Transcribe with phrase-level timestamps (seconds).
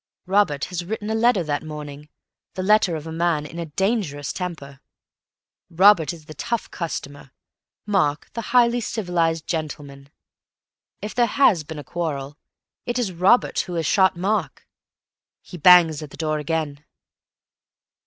[0.25, 2.09] Robert has written a letter that morning,
[2.55, 4.79] the letter of a man in a dangerous temper.
[5.69, 7.29] Robert is the tough customer;
[7.85, 10.09] Mark the highly civilized gentleman.
[11.03, 12.35] If there has been a quarrel,
[12.87, 14.67] it is Robert who has shot Mark.
[15.43, 16.83] He bangs at the door again.